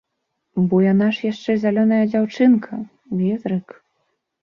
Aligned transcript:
Бо 0.71 0.79
яна 0.85 1.09
ж 1.17 1.27
яшчэ 1.31 1.57
зялёная 1.65 2.01
дзяўчынка, 2.17 2.83
ветрык… 3.23 3.67